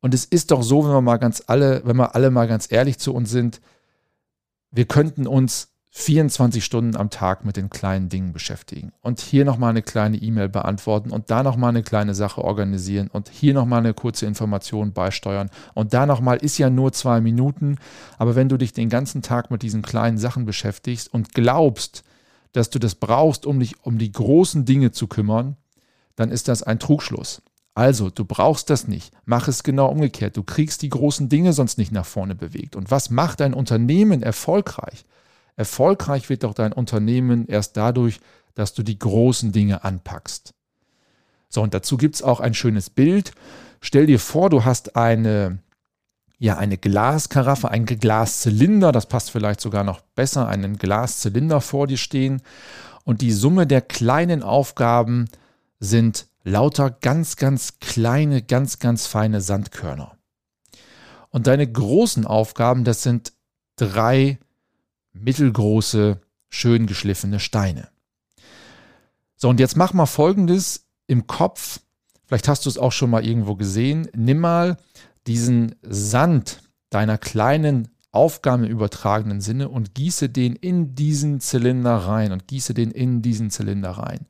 Und 0.00 0.14
es 0.14 0.24
ist 0.24 0.50
doch 0.50 0.62
so, 0.62 0.84
wenn 0.84 0.92
wir 0.92 1.00
mal 1.00 1.18
ganz 1.18 1.44
alle, 1.46 1.82
wenn 1.84 1.96
wir 1.96 2.14
alle 2.14 2.30
mal 2.30 2.48
ganz 2.48 2.70
ehrlich 2.72 2.98
zu 2.98 3.14
uns 3.14 3.30
sind, 3.30 3.60
wir 4.70 4.86
könnten 4.86 5.26
uns 5.26 5.71
24 5.94 6.64
Stunden 6.64 6.96
am 6.96 7.10
Tag 7.10 7.44
mit 7.44 7.58
den 7.58 7.68
kleinen 7.68 8.08
Dingen 8.08 8.32
beschäftigen 8.32 8.92
und 9.02 9.20
hier 9.20 9.44
nochmal 9.44 9.70
eine 9.70 9.82
kleine 9.82 10.16
E-Mail 10.16 10.48
beantworten 10.48 11.10
und 11.10 11.30
da 11.30 11.42
nochmal 11.42 11.68
eine 11.68 11.82
kleine 11.82 12.14
Sache 12.14 12.42
organisieren 12.42 13.08
und 13.08 13.28
hier 13.28 13.52
nochmal 13.52 13.80
eine 13.80 13.92
kurze 13.92 14.24
Information 14.24 14.94
beisteuern 14.94 15.50
und 15.74 15.92
da 15.92 16.06
nochmal 16.06 16.38
ist 16.38 16.56
ja 16.56 16.70
nur 16.70 16.94
zwei 16.94 17.20
Minuten, 17.20 17.76
aber 18.16 18.34
wenn 18.36 18.48
du 18.48 18.56
dich 18.56 18.72
den 18.72 18.88
ganzen 18.88 19.20
Tag 19.20 19.50
mit 19.50 19.62
diesen 19.62 19.82
kleinen 19.82 20.16
Sachen 20.16 20.46
beschäftigst 20.46 21.12
und 21.12 21.34
glaubst, 21.34 22.04
dass 22.52 22.70
du 22.70 22.78
das 22.78 22.94
brauchst, 22.94 23.44
um 23.44 23.60
dich 23.60 23.84
um 23.84 23.98
die 23.98 24.12
großen 24.12 24.64
Dinge 24.64 24.92
zu 24.92 25.08
kümmern, 25.08 25.56
dann 26.16 26.30
ist 26.30 26.48
das 26.48 26.62
ein 26.62 26.78
Trugschluss. 26.78 27.42
Also, 27.74 28.10
du 28.10 28.24
brauchst 28.26 28.68
das 28.68 28.86
nicht. 28.86 29.14
Mach 29.24 29.48
es 29.48 29.62
genau 29.62 29.88
umgekehrt. 29.88 30.36
Du 30.36 30.42
kriegst 30.42 30.82
die 30.82 30.90
großen 30.90 31.30
Dinge 31.30 31.54
sonst 31.54 31.78
nicht 31.78 31.90
nach 31.90 32.04
vorne 32.04 32.34
bewegt. 32.34 32.76
Und 32.76 32.90
was 32.90 33.08
macht 33.08 33.40
ein 33.40 33.54
Unternehmen 33.54 34.22
erfolgreich? 34.22 35.06
Erfolgreich 35.56 36.28
wird 36.28 36.44
doch 36.44 36.54
dein 36.54 36.72
Unternehmen 36.72 37.46
erst 37.46 37.76
dadurch, 37.76 38.20
dass 38.54 38.74
du 38.74 38.82
die 38.82 38.98
großen 38.98 39.52
Dinge 39.52 39.84
anpackst. 39.84 40.54
So, 41.48 41.62
und 41.62 41.74
dazu 41.74 41.96
gibt 41.96 42.14
es 42.14 42.22
auch 42.22 42.40
ein 42.40 42.54
schönes 42.54 42.90
Bild. 42.90 43.32
Stell 43.80 44.06
dir 44.06 44.18
vor, 44.18 44.48
du 44.48 44.64
hast 44.64 44.96
eine, 44.96 45.58
ja, 46.38 46.56
eine 46.56 46.78
Glaskaraffe, 46.78 47.70
einen 47.70 47.86
Glaszylinder, 47.86 48.92
das 48.92 49.06
passt 49.06 49.30
vielleicht 49.30 49.60
sogar 49.60 49.84
noch 49.84 50.00
besser, 50.14 50.48
einen 50.48 50.78
Glaszylinder 50.78 51.60
vor 51.60 51.86
dir 51.86 51.98
stehen. 51.98 52.40
Und 53.04 53.20
die 53.20 53.32
Summe 53.32 53.66
der 53.66 53.82
kleinen 53.82 54.42
Aufgaben 54.42 55.28
sind 55.80 56.26
lauter 56.44 56.90
ganz, 56.90 57.36
ganz 57.36 57.78
kleine, 57.80 58.42
ganz, 58.42 58.78
ganz 58.78 59.06
feine 59.06 59.40
Sandkörner. 59.40 60.16
Und 61.30 61.46
deine 61.46 61.70
großen 61.70 62.26
Aufgaben, 62.26 62.84
das 62.84 63.02
sind 63.02 63.32
drei 63.76 64.38
mittelgroße, 65.12 66.20
schön 66.48 66.86
geschliffene 66.86 67.40
Steine. 67.40 67.88
So, 69.36 69.48
und 69.48 69.60
jetzt 69.60 69.76
mach 69.76 69.92
mal 69.92 70.06
folgendes 70.06 70.86
im 71.06 71.26
Kopf. 71.26 71.80
Vielleicht 72.26 72.48
hast 72.48 72.64
du 72.64 72.70
es 72.70 72.78
auch 72.78 72.92
schon 72.92 73.10
mal 73.10 73.26
irgendwo 73.26 73.56
gesehen. 73.56 74.08
Nimm 74.14 74.38
mal 74.38 74.76
diesen 75.26 75.74
Sand 75.82 76.62
deiner 76.90 77.18
kleinen 77.18 77.88
Aufgaben 78.10 78.64
im 78.64 78.70
übertragenen 78.70 79.40
Sinne 79.40 79.68
und 79.70 79.94
gieße 79.94 80.28
den 80.28 80.54
in 80.54 80.94
diesen 80.94 81.40
Zylinder 81.40 81.96
rein 81.96 82.32
und 82.32 82.46
gieße 82.46 82.74
den 82.74 82.90
in 82.90 83.22
diesen 83.22 83.50
Zylinder 83.50 83.92
rein. 83.92 84.26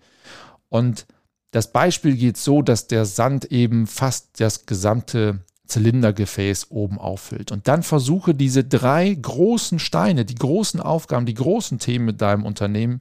Und 0.68 1.06
das 1.50 1.72
Beispiel 1.72 2.16
geht 2.16 2.36
so, 2.36 2.62
dass 2.62 2.86
der 2.86 3.04
Sand 3.04 3.46
eben 3.46 3.86
fast 3.86 4.40
das 4.40 4.66
gesamte 4.66 5.44
Zylindergefäß 5.72 6.70
oben 6.70 6.98
auffüllt. 6.98 7.52
Und 7.52 7.68
dann 7.68 7.82
versuche 7.82 8.34
diese 8.34 8.64
drei 8.64 9.12
großen 9.14 9.78
Steine, 9.78 10.24
die 10.24 10.34
großen 10.34 10.80
Aufgaben, 10.80 11.26
die 11.26 11.34
großen 11.34 11.78
Themen 11.78 12.04
mit 12.04 12.20
deinem 12.20 12.44
Unternehmen 12.44 13.00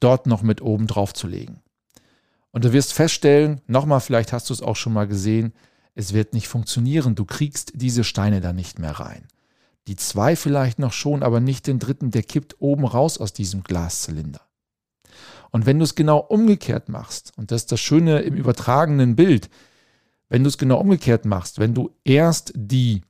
dort 0.00 0.26
noch 0.26 0.42
mit 0.42 0.62
oben 0.62 0.86
drauf 0.86 1.12
zu 1.12 1.26
legen. 1.26 1.60
Und 2.52 2.64
du 2.64 2.72
wirst 2.72 2.94
feststellen, 2.94 3.60
nochmal, 3.66 4.00
vielleicht 4.00 4.32
hast 4.32 4.48
du 4.48 4.54
es 4.54 4.62
auch 4.62 4.76
schon 4.76 4.92
mal 4.92 5.06
gesehen, 5.06 5.52
es 5.94 6.12
wird 6.12 6.32
nicht 6.32 6.48
funktionieren. 6.48 7.14
Du 7.14 7.24
kriegst 7.24 7.72
diese 7.74 8.04
Steine 8.04 8.40
da 8.40 8.52
nicht 8.52 8.78
mehr 8.78 8.92
rein. 8.92 9.26
Die 9.88 9.96
zwei 9.96 10.36
vielleicht 10.36 10.78
noch 10.78 10.92
schon, 10.92 11.22
aber 11.22 11.40
nicht 11.40 11.66
den 11.66 11.78
dritten, 11.78 12.10
der 12.10 12.22
kippt 12.22 12.56
oben 12.60 12.84
raus 12.84 13.18
aus 13.18 13.32
diesem 13.32 13.62
Glaszylinder. 13.62 14.40
Und 15.50 15.64
wenn 15.64 15.78
du 15.78 15.84
es 15.84 15.94
genau 15.94 16.18
umgekehrt 16.18 16.88
machst, 16.88 17.32
und 17.36 17.50
das 17.50 17.62
ist 17.62 17.72
das 17.72 17.80
Schöne 17.80 18.20
im 18.20 18.34
übertragenen 18.34 19.16
Bild, 19.16 19.48
wenn 20.28 20.42
du 20.42 20.48
es 20.48 20.58
genau 20.58 20.78
umgekehrt 20.78 21.24
machst, 21.24 21.58
wenn 21.58 21.74
du 21.74 21.90
erst 22.04 22.52
die 22.54 23.02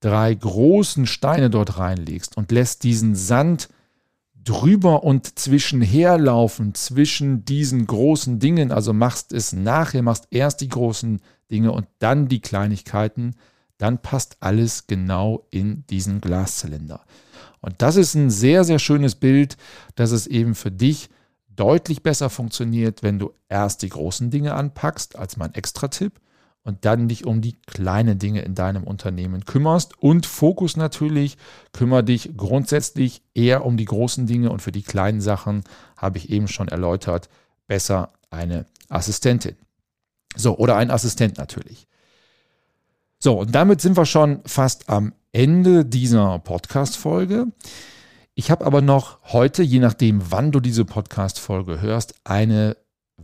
drei 0.00 0.34
großen 0.34 1.06
Steine 1.06 1.50
dort 1.50 1.78
reinlegst 1.78 2.36
und 2.36 2.50
lässt 2.50 2.82
diesen 2.82 3.14
Sand 3.14 3.68
drüber 4.44 5.04
und 5.04 5.38
zwischenher 5.38 6.18
laufen 6.18 6.74
zwischen 6.74 7.44
diesen 7.44 7.86
großen 7.86 8.38
Dingen, 8.40 8.72
also 8.72 8.92
machst 8.92 9.32
es 9.32 9.52
nachher, 9.52 10.02
machst 10.02 10.26
erst 10.30 10.60
die 10.60 10.68
großen 10.68 11.20
Dinge 11.50 11.72
und 11.72 11.86
dann 12.00 12.28
die 12.28 12.40
Kleinigkeiten, 12.40 13.36
dann 13.78 14.02
passt 14.02 14.36
alles 14.40 14.86
genau 14.86 15.46
in 15.50 15.84
diesen 15.88 16.20
Glaszylinder. 16.20 17.04
Und 17.60 17.80
das 17.82 17.96
ist 17.96 18.14
ein 18.14 18.30
sehr, 18.30 18.64
sehr 18.64 18.80
schönes 18.80 19.14
Bild, 19.14 19.56
dass 19.94 20.10
es 20.10 20.26
eben 20.26 20.54
für 20.54 20.72
dich 20.72 21.10
deutlich 21.48 22.02
besser 22.02 22.30
funktioniert, 22.30 23.02
wenn 23.02 23.18
du 23.18 23.32
erst 23.48 23.82
die 23.82 23.88
großen 23.88 24.30
Dinge 24.30 24.54
anpackst, 24.54 25.16
als 25.16 25.36
mein 25.36 25.54
Extra-Tipp 25.54 26.20
und 26.64 26.84
dann 26.84 27.08
dich 27.08 27.26
um 27.26 27.40
die 27.40 27.60
kleinen 27.62 28.18
Dinge 28.18 28.42
in 28.42 28.54
deinem 28.54 28.84
Unternehmen 28.84 29.44
kümmerst. 29.44 29.98
Und 29.98 30.26
Fokus 30.26 30.76
natürlich, 30.76 31.36
kümmere 31.72 32.04
dich 32.04 32.36
grundsätzlich 32.36 33.22
eher 33.34 33.64
um 33.64 33.76
die 33.76 33.84
großen 33.84 34.26
Dinge 34.26 34.50
und 34.50 34.62
für 34.62 34.72
die 34.72 34.82
kleinen 34.82 35.20
Sachen 35.20 35.64
habe 35.96 36.18
ich 36.18 36.30
eben 36.30 36.48
schon 36.48 36.68
erläutert, 36.68 37.28
besser 37.66 38.12
eine 38.30 38.66
Assistentin. 38.88 39.56
So, 40.36 40.56
oder 40.56 40.76
ein 40.76 40.90
Assistent 40.90 41.38
natürlich. 41.38 41.86
So, 43.18 43.40
und 43.40 43.54
damit 43.54 43.80
sind 43.80 43.96
wir 43.96 44.06
schon 44.06 44.40
fast 44.46 44.88
am 44.88 45.12
Ende 45.32 45.84
dieser 45.84 46.38
Podcast-Folge. 46.38 47.46
Ich 48.34 48.50
habe 48.50 48.64
aber 48.64 48.80
noch 48.80 49.18
heute, 49.32 49.62
je 49.62 49.78
nachdem, 49.78 50.30
wann 50.30 50.52
du 50.52 50.60
diese 50.60 50.84
Podcast-Folge 50.84 51.80
hörst, 51.80 52.14
eine 52.24 52.76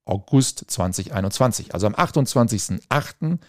August 0.06 0.66
2021. 0.68 1.74
Also 1.74 1.88
am 1.88 1.96
28.08. 1.96 3.40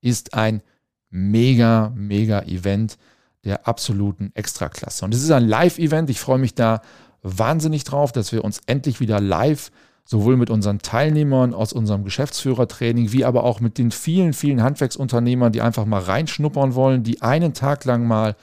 ist 0.00 0.32
ein 0.34 0.62
mega, 1.10 1.92
mega 1.94 2.40
Event 2.42 2.96
der 3.44 3.68
absoluten 3.68 4.32
Extraklasse. 4.34 5.04
Und 5.04 5.14
es 5.14 5.22
ist 5.22 5.30
ein 5.30 5.46
Live-Event. 5.46 6.10
Ich 6.10 6.18
freue 6.20 6.38
mich 6.38 6.54
da 6.54 6.80
wahnsinnig 7.22 7.84
drauf, 7.84 8.10
dass 8.12 8.32
wir 8.32 8.44
uns 8.44 8.60
endlich 8.66 9.00
wieder 9.00 9.20
live 9.20 9.70
sowohl 10.04 10.36
mit 10.36 10.50
unseren 10.50 10.80
Teilnehmern 10.80 11.54
aus 11.54 11.72
unserem 11.72 12.04
Geschäftsführertraining, 12.04 13.12
wie 13.12 13.24
aber 13.24 13.44
auch 13.44 13.60
mit 13.60 13.78
den 13.78 13.90
vielen, 13.90 14.32
vielen 14.32 14.62
Handwerksunternehmern, 14.62 15.52
die 15.52 15.62
einfach 15.62 15.86
mal 15.86 16.02
reinschnuppern 16.02 16.74
wollen, 16.74 17.02
die 17.02 17.22
einen 17.22 17.54
Tag 17.54 17.84
lang 17.84 18.06
mal 18.06 18.36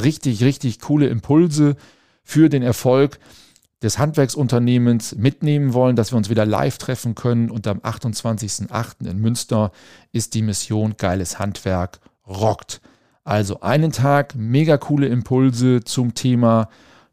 richtig, 0.00 0.42
richtig 0.44 0.80
coole 0.80 1.08
Impulse 1.08 1.76
für 2.22 2.48
den 2.48 2.62
Erfolg 2.62 3.18
des 3.82 3.98
Handwerksunternehmens 3.98 5.16
mitnehmen 5.16 5.72
wollen, 5.72 5.96
dass 5.96 6.12
wir 6.12 6.16
uns 6.16 6.30
wieder 6.30 6.44
live 6.44 6.78
treffen 6.78 7.14
können. 7.14 7.50
Und 7.50 7.66
am 7.66 7.78
28.08. 7.78 9.08
in 9.08 9.18
Münster 9.18 9.72
ist 10.12 10.34
die 10.34 10.42
Mission 10.42 10.94
Geiles 10.96 11.38
Handwerk 11.38 12.00
rockt. 12.26 12.80
Also 13.24 13.60
einen 13.60 13.92
Tag, 13.92 14.34
mega 14.34 14.78
coole 14.78 15.06
Impulse 15.06 15.82
zum 15.84 16.14
Thema 16.14 16.68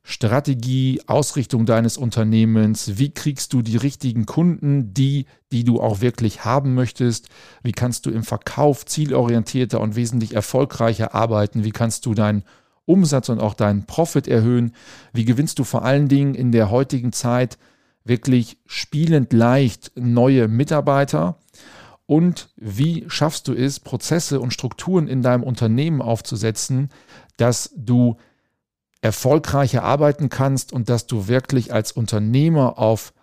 Strategie, 0.08 1.02
Ausrichtung 1.08 1.66
deines 1.66 1.98
Unternehmens, 1.98 3.00
wie 3.00 3.10
kriegst 3.10 3.54
du 3.54 3.64
die 3.64 3.76
richtigen 3.76 4.28
Kunden, 4.28 4.94
die, 4.94 5.26
die 5.52 5.64
du 5.64 5.82
auch 5.82 6.00
wirklich 6.00 6.46
haben 6.46 6.76
möchtest, 6.76 7.28
wie 7.64 7.72
kannst 7.72 8.06
du 8.06 8.12
im 8.12 8.22
Verkauf 8.22 8.86
zielorientierter 8.86 9.82
und 9.82 9.96
wesentlich 9.96 10.36
erfolgreicher 10.36 11.16
arbeiten, 11.16 11.64
wie 11.64 11.72
kannst 11.72 12.06
du 12.06 12.14
deinen 12.14 12.44
Umsatz 12.86 13.30
und 13.30 13.40
auch 13.40 13.56
deinen 13.56 13.88
Profit 13.88 14.28
erhöhen, 14.28 14.76
wie 15.12 15.26
gewinnst 15.26 15.58
du 15.58 15.64
vor 15.64 15.84
allen 15.84 16.08
Dingen 16.08 16.36
in 16.36 16.52
der 16.52 16.70
heutigen 16.70 17.12
Zeit 17.12 17.58
wirklich 18.04 18.58
spielend 18.68 19.34
leicht 19.34 19.92
neue 19.96 20.48
Mitarbeiter? 20.48 21.40
Und 22.06 22.50
wie 22.58 23.06
schaffst 23.08 23.48
du 23.48 23.54
es, 23.54 23.80
Prozesse 23.80 24.40
und 24.40 24.54
Strukturen 24.54 25.08
in 25.08 25.24
deinem 25.24 25.42
Unternehmen 25.42 26.04
aufzusetzen, 26.04 26.90
dass 27.38 27.74
du 27.76 28.18
erfolgreicher 29.06 29.84
arbeiten 29.84 30.30
kannst 30.30 30.74
und 30.74 30.90
dass 30.90 31.06
du 31.06 31.28
wirklich 31.28 31.72
als 31.72 31.92
Unternehmer 31.92 32.80
auf 32.80 33.14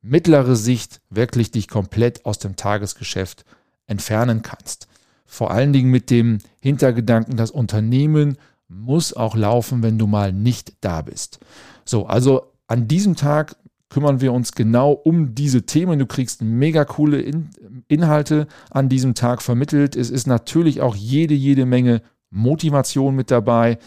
mittlere 0.00 0.56
Sicht 0.56 1.02
wirklich 1.10 1.50
dich 1.50 1.68
komplett 1.68 2.24
aus 2.24 2.38
dem 2.38 2.56
Tagesgeschäft 2.56 3.44
entfernen 3.86 4.40
kannst. 4.40 4.88
Vor 5.26 5.50
allen 5.50 5.74
Dingen 5.74 5.90
mit 5.90 6.08
dem 6.08 6.38
Hintergedanken, 6.60 7.36
das 7.36 7.50
Unternehmen 7.50 8.38
muss 8.68 9.12
auch 9.12 9.36
laufen, 9.36 9.82
wenn 9.82 9.98
du 9.98 10.06
mal 10.06 10.32
nicht 10.32 10.72
da 10.80 11.02
bist. 11.02 11.40
So, 11.84 12.06
also 12.06 12.50
an 12.66 12.88
diesem 12.88 13.14
Tag 13.14 13.56
kümmern 13.90 14.22
wir 14.22 14.32
uns 14.32 14.52
genau 14.52 14.92
um 14.92 15.34
diese 15.34 15.66
Themen. 15.66 15.98
Du 15.98 16.06
kriegst 16.06 16.40
mega 16.40 16.86
coole 16.86 17.20
In 17.20 17.50
Inhalte 17.88 18.46
an 18.70 18.88
diesem 18.88 19.12
Tag 19.12 19.42
vermittelt. 19.42 19.94
Es 19.94 20.08
ist 20.08 20.26
natürlich 20.26 20.80
auch 20.80 20.96
jede, 20.96 21.34
jede 21.34 21.66
Menge 21.66 22.00
Motivation 22.30 23.14
mit 23.14 23.30
dabei. 23.30 23.78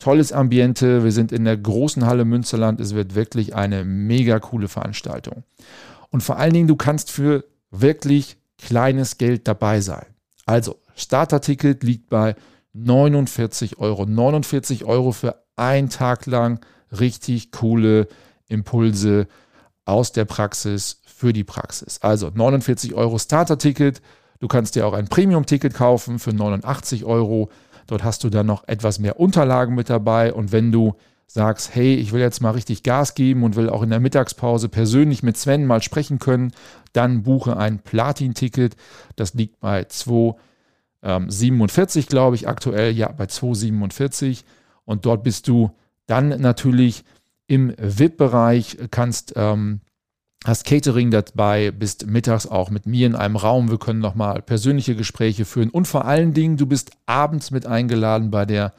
Tolles 0.00 0.32
Ambiente. 0.32 1.04
Wir 1.04 1.12
sind 1.12 1.30
in 1.30 1.44
der 1.44 1.56
großen 1.56 2.06
Halle 2.06 2.24
Münsterland. 2.24 2.80
Es 2.80 2.94
wird 2.94 3.14
wirklich 3.14 3.54
eine 3.54 3.84
mega 3.84 4.40
coole 4.40 4.66
Veranstaltung. 4.66 5.44
Und 6.10 6.22
vor 6.22 6.38
allen 6.38 6.52
Dingen, 6.52 6.68
du 6.68 6.76
kannst 6.76 7.12
für 7.12 7.44
wirklich 7.70 8.36
kleines 8.58 9.18
Geld 9.18 9.46
dabei 9.46 9.80
sein. 9.80 10.06
Also, 10.46 10.78
Starterticket 10.96 11.84
liegt 11.84 12.10
bei 12.10 12.34
49 12.72 13.78
Euro. 13.78 14.06
49 14.06 14.84
Euro 14.84 15.12
für 15.12 15.42
einen 15.56 15.88
Tag 15.88 16.26
lang 16.26 16.60
richtig 16.98 17.52
coole 17.52 18.08
Impulse 18.48 19.28
aus 19.84 20.12
der 20.12 20.24
Praxis 20.24 21.02
für 21.04 21.32
die 21.32 21.44
Praxis. 21.44 21.98
Also 22.00 22.30
49 22.32 22.94
Euro 22.94 23.18
Starter-Ticket. 23.18 24.00
Du 24.40 24.48
kannst 24.48 24.74
dir 24.74 24.86
auch 24.86 24.94
ein 24.94 25.08
Premium-Ticket 25.08 25.74
kaufen 25.74 26.18
für 26.18 26.32
89 26.32 27.04
Euro. 27.04 27.50
Dort 27.90 28.04
hast 28.04 28.22
du 28.22 28.30
dann 28.30 28.46
noch 28.46 28.68
etwas 28.68 29.00
mehr 29.00 29.18
Unterlagen 29.18 29.74
mit 29.74 29.90
dabei. 29.90 30.32
Und 30.32 30.52
wenn 30.52 30.70
du 30.70 30.94
sagst, 31.26 31.74
hey, 31.74 31.96
ich 31.96 32.12
will 32.12 32.20
jetzt 32.20 32.40
mal 32.40 32.52
richtig 32.52 32.84
Gas 32.84 33.16
geben 33.16 33.42
und 33.42 33.56
will 33.56 33.68
auch 33.68 33.82
in 33.82 33.90
der 33.90 33.98
Mittagspause 33.98 34.68
persönlich 34.68 35.24
mit 35.24 35.36
Sven 35.36 35.66
mal 35.66 35.82
sprechen 35.82 36.20
können, 36.20 36.52
dann 36.92 37.24
buche 37.24 37.56
ein 37.56 37.80
Platin-Ticket. 37.80 38.76
Das 39.16 39.34
liegt 39.34 39.58
bei 39.58 39.82
2,47, 39.82 42.08
glaube 42.08 42.36
ich, 42.36 42.46
aktuell. 42.46 42.92
Ja, 42.92 43.10
bei 43.10 43.24
2,47. 43.24 44.44
Und 44.84 45.04
dort 45.04 45.24
bist 45.24 45.48
du 45.48 45.72
dann 46.06 46.28
natürlich 46.40 47.02
im 47.48 47.74
VIP-Bereich, 47.76 48.78
kannst 48.92 49.32
ähm, 49.34 49.80
hast 50.44 50.64
Catering 50.64 51.10
dabei, 51.10 51.70
bist 51.70 52.06
mittags 52.06 52.46
auch 52.46 52.70
mit 52.70 52.86
mir 52.86 53.06
in 53.06 53.14
einem 53.14 53.36
Raum. 53.36 53.70
Wir 53.70 53.78
können 53.78 54.00
nochmal 54.00 54.42
persönliche 54.42 54.96
Gespräche 54.96 55.44
führen 55.44 55.70
und 55.70 55.86
vor 55.86 56.06
allen 56.06 56.32
Dingen, 56.32 56.56
du 56.56 56.66
bist 56.66 56.92
abends 57.06 57.50
mit 57.50 57.66
eingeladen 57.66 58.30
bei 58.30 58.46
der 58.46 58.72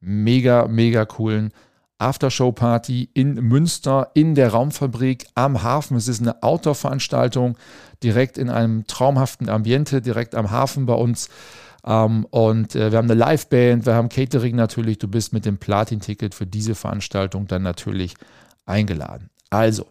mega, 0.00 0.66
mega 0.68 1.04
coolen 1.04 1.52
Aftershow-Party 1.98 3.08
in 3.14 3.34
Münster 3.34 4.10
in 4.14 4.34
der 4.34 4.50
Raumfabrik 4.50 5.26
am 5.34 5.62
Hafen. 5.62 5.96
Es 5.96 6.08
ist 6.08 6.20
eine 6.20 6.42
Outdoor-Veranstaltung 6.42 7.56
direkt 8.02 8.36
in 8.36 8.50
einem 8.50 8.86
traumhaften 8.86 9.48
Ambiente, 9.48 10.02
direkt 10.02 10.34
am 10.34 10.50
Hafen 10.50 10.84
bei 10.84 10.94
uns. 10.94 11.30
Ähm, 11.86 12.26
und 12.30 12.74
äh, 12.74 12.90
wir 12.90 12.98
haben 12.98 13.10
eine 13.10 13.18
Liveband, 13.18 13.86
wir 13.86 13.94
haben 13.94 14.10
Catering 14.10 14.56
natürlich. 14.56 14.98
Du 14.98 15.08
bist 15.08 15.32
mit 15.32 15.46
dem 15.46 15.56
Platin-Ticket 15.56 16.34
für 16.34 16.46
diese 16.46 16.74
Veranstaltung 16.74 17.46
dann 17.46 17.62
natürlich 17.62 18.14
eingeladen. 18.66 19.30
Also, 19.48 19.86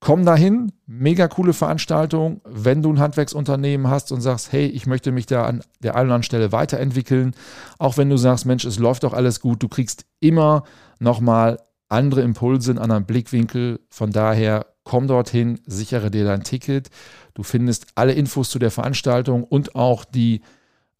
komm 0.00 0.24
dahin, 0.24 0.72
mega 0.86 1.28
coole 1.28 1.52
Veranstaltung. 1.52 2.40
Wenn 2.44 2.82
du 2.82 2.92
ein 2.92 2.98
Handwerksunternehmen 2.98 3.88
hast 3.88 4.12
und 4.12 4.20
sagst, 4.20 4.52
hey, 4.52 4.66
ich 4.66 4.86
möchte 4.86 5.12
mich 5.12 5.26
da 5.26 5.46
an 5.46 5.62
der 5.80 5.94
einen 5.94 6.06
oder 6.06 6.14
anderen 6.14 6.22
Stelle 6.22 6.52
weiterentwickeln, 6.52 7.34
auch 7.78 7.96
wenn 7.96 8.10
du 8.10 8.16
sagst, 8.16 8.46
Mensch, 8.46 8.64
es 8.64 8.78
läuft 8.78 9.04
doch 9.04 9.14
alles 9.14 9.40
gut, 9.40 9.62
du 9.62 9.68
kriegst 9.68 10.04
immer 10.20 10.64
nochmal 10.98 11.58
andere 11.88 12.22
Impulse 12.22 12.72
in 12.72 12.78
anderen 12.78 13.04
Blickwinkel. 13.04 13.80
Von 13.90 14.10
daher 14.10 14.66
komm 14.84 15.08
dorthin, 15.08 15.60
sichere 15.66 16.10
dir 16.10 16.24
dein 16.24 16.42
Ticket. 16.42 16.88
Du 17.34 17.42
findest 17.42 17.86
alle 17.94 18.12
Infos 18.12 18.50
zu 18.50 18.58
der 18.58 18.70
Veranstaltung 18.70 19.44
und 19.44 19.74
auch 19.74 20.04
die 20.04 20.42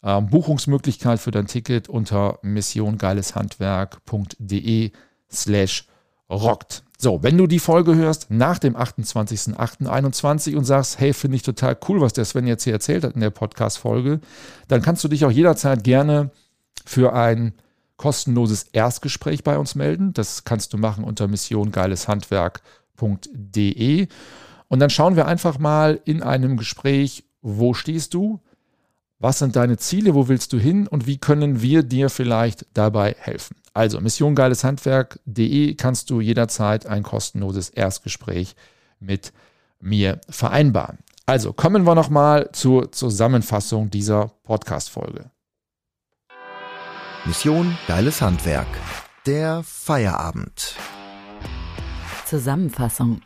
äh, 0.01 0.19
Buchungsmöglichkeit 0.21 1.19
für 1.19 1.31
dein 1.31 1.47
Ticket 1.47 1.89
unter 1.89 2.39
missiongeileshandwerk.de 2.41 4.91
slash 5.31 5.87
rockt. 6.29 6.83
So, 6.99 7.21
wenn 7.21 7.37
du 7.37 7.45
die 7.45 7.59
Folge 7.59 7.95
hörst 7.95 8.31
nach 8.31 8.57
dem 8.57 8.75
28.08.21 8.75 10.55
und 10.55 10.65
sagst, 10.65 10.99
hey, 10.99 11.13
finde 11.13 11.37
ich 11.37 11.43
total 11.43 11.77
cool, 11.87 12.01
was 12.01 12.13
der 12.13 12.25
Sven 12.25 12.47
jetzt 12.47 12.63
hier 12.63 12.73
erzählt 12.73 13.03
hat 13.03 13.13
in 13.13 13.21
der 13.21 13.29
Podcast-Folge, 13.29 14.19
dann 14.67 14.81
kannst 14.81 15.03
du 15.03 15.07
dich 15.07 15.23
auch 15.23 15.31
jederzeit 15.31 15.83
gerne 15.83 16.31
für 16.85 17.13
ein 17.13 17.53
kostenloses 17.97 18.63
Erstgespräch 18.71 19.43
bei 19.43 19.59
uns 19.59 19.75
melden. 19.75 20.13
Das 20.13 20.43
kannst 20.43 20.73
du 20.73 20.77
machen 20.77 21.03
unter 21.03 21.27
missiongeileshandwerk.de. 21.27 24.07
Und 24.67 24.79
dann 24.79 24.89
schauen 24.89 25.15
wir 25.15 25.27
einfach 25.27 25.59
mal 25.59 26.01
in 26.03 26.23
einem 26.23 26.57
Gespräch, 26.57 27.25
wo 27.41 27.75
stehst 27.75 28.15
du, 28.15 28.41
was 29.19 29.39
sind 29.39 29.55
deine 29.55 29.77
Ziele? 29.77 30.13
Wo 30.13 30.27
willst 30.27 30.53
du 30.53 30.59
hin? 30.59 30.87
Und 30.87 31.07
wie 31.07 31.17
können 31.17 31.61
wir 31.61 31.83
dir 31.83 32.09
vielleicht 32.09 32.65
dabei 32.73 33.15
helfen? 33.19 33.57
Also 33.73 33.99
missiongeileshandwerk.de 33.99 35.75
kannst 35.75 36.09
du 36.09 36.21
jederzeit 36.21 36.85
ein 36.85 37.03
kostenloses 37.03 37.69
Erstgespräch 37.69 38.55
mit 38.99 39.33
mir 39.79 40.19
vereinbaren. 40.29 40.99
Also 41.25 41.51
kommen 41.51 41.83
wir 41.83 41.95
nochmal 41.95 42.49
zur 42.53 42.91
Zusammenfassung 42.91 43.89
dieser 43.89 44.31
Podcast-Folge. 44.43 45.31
Mission 47.25 47.77
Geiles 47.87 48.21
Handwerk. 48.21 48.67
Der 49.25 49.61
Feierabend. 49.63 50.75
Zusammenfassung. 52.25 53.21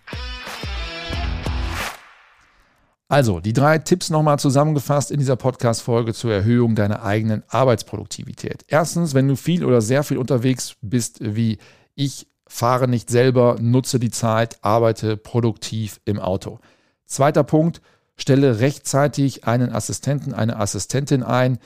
Also, 3.12 3.41
die 3.41 3.52
drei 3.52 3.78
Tipps 3.78 4.10
nochmal 4.10 4.39
zusammengefasst 4.39 5.12
in 5.12 5.19
dieser 5.19 5.36
Podcast-Folge 5.36 6.13
zur 6.13 6.32
Erhöhung 6.32 6.76
deiner 6.76 7.04
eigenen 7.04 7.43
Arbeitsproduktivität. 7.50 8.63
Erstens, 8.69 9.13
wenn 9.13 9.28
du 9.28 9.36
viel 9.36 9.65
oder 9.65 9.82
sehr 9.82 10.04
viel 10.04 10.17
unterwegs 10.17 10.78
bist, 10.80 11.17
wie 11.19 11.58
ich, 11.93 12.28
fahre 12.47 12.88
nicht 12.88 13.10
selber, 13.10 13.58
nutze 13.60 14.00
die 14.00 14.12
Zeit, 14.12 14.63
arbeite 14.63 15.17
produktiv 15.17 16.00
im 16.06 16.21
Auto. 16.21 16.60
Zweiter 17.06 17.43
Punkt, 17.43 17.82
stelle 18.15 18.62
rechtzeitig 18.62 19.43
einen 19.43 19.74
Assistenten, 19.74 20.34
eine 20.34 20.56
Assistentin 20.56 21.21
ein, 21.21 21.60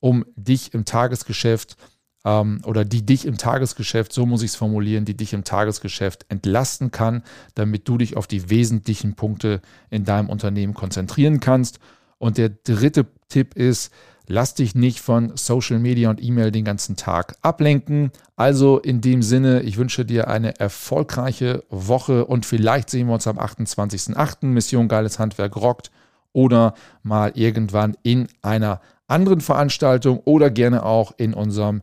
um 0.00 0.24
dich 0.34 0.72
im 0.72 0.86
Tagesgeschäft 0.86 1.72
zu 1.72 1.95
ähm, 2.26 2.60
oder 2.64 2.84
die 2.84 3.06
dich 3.06 3.24
im 3.24 3.38
Tagesgeschäft, 3.38 4.12
so 4.12 4.26
muss 4.26 4.42
ich 4.42 4.50
es 4.50 4.56
formulieren, 4.56 5.04
die 5.04 5.16
dich 5.16 5.32
im 5.32 5.44
Tagesgeschäft 5.44 6.26
entlasten 6.28 6.90
kann, 6.90 7.22
damit 7.54 7.88
du 7.88 7.96
dich 7.96 8.16
auf 8.16 8.26
die 8.26 8.50
wesentlichen 8.50 9.14
Punkte 9.14 9.62
in 9.88 10.04
deinem 10.04 10.28
Unternehmen 10.28 10.74
konzentrieren 10.74 11.40
kannst. 11.40 11.78
Und 12.18 12.36
der 12.36 12.48
dritte 12.48 13.06
Tipp 13.28 13.54
ist, 13.54 13.92
lass 14.26 14.54
dich 14.54 14.74
nicht 14.74 15.00
von 15.00 15.36
Social 15.36 15.78
Media 15.78 16.10
und 16.10 16.20
E-Mail 16.20 16.50
den 16.50 16.64
ganzen 16.64 16.96
Tag 16.96 17.36
ablenken. 17.42 18.10
Also 18.34 18.78
in 18.78 19.00
dem 19.00 19.22
Sinne, 19.22 19.62
ich 19.62 19.76
wünsche 19.76 20.04
dir 20.04 20.26
eine 20.26 20.58
erfolgreiche 20.58 21.62
Woche 21.70 22.26
und 22.26 22.44
vielleicht 22.44 22.90
sehen 22.90 23.06
wir 23.06 23.14
uns 23.14 23.28
am 23.28 23.38
28.08. 23.38 24.46
Mission 24.46 24.88
Geiles 24.88 25.20
Handwerk 25.20 25.54
rockt 25.54 25.92
oder 26.32 26.74
mal 27.04 27.32
irgendwann 27.34 27.96
in 28.02 28.26
einer 28.42 28.80
anderen 29.06 29.40
Veranstaltung 29.40 30.20
oder 30.24 30.50
gerne 30.50 30.84
auch 30.84 31.12
in 31.16 31.32
unserem 31.32 31.82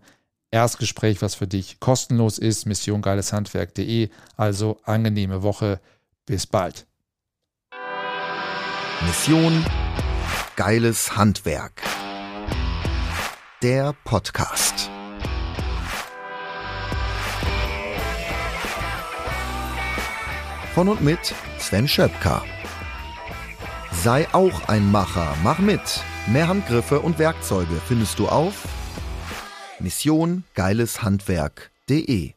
Erstgespräch, 0.54 1.24
was 1.24 1.34
für 1.34 1.48
dich 1.48 1.80
kostenlos 1.80 2.38
ist, 2.38 2.68
missiongeileshandwerk.de. 2.68 4.10
Also 4.38 4.78
angenehme 4.84 5.42
Woche. 5.42 5.80
Bis 6.28 6.46
bald. 6.46 6.86
Mission 9.02 9.66
Geiles 10.56 11.18
Handwerk. 11.18 11.82
Der 13.64 13.96
Podcast. 14.04 14.92
Von 20.76 20.88
und 20.88 21.02
mit 21.02 21.34
Sven 21.58 21.88
Schöpker. 21.88 22.44
Sei 24.04 24.28
auch 24.34 24.68
ein 24.68 24.92
Macher, 24.92 25.36
mach 25.44 25.58
mit. 25.58 25.82
Mehr 26.28 26.48
Handgriffe 26.48 27.00
und 27.00 27.18
Werkzeuge 27.18 27.82
findest 27.88 28.20
du 28.20 28.28
auf 28.28 28.68
Mission 29.84 30.46
geileshandwerk.de 30.54 32.34